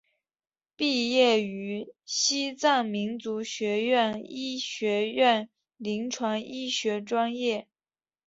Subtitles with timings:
[0.75, 7.67] 毕业于西藏民族学院医学院临床医学专业。